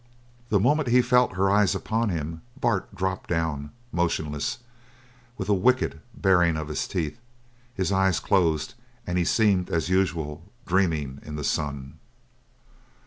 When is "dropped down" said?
2.95-3.69